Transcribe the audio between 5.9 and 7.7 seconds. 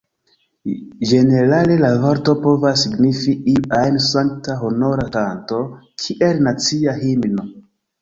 kiel nacia himno.